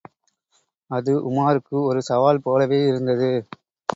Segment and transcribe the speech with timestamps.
[0.91, 3.29] அது உமாருக்கு ஒரு சவால் போலவே இருந்தது!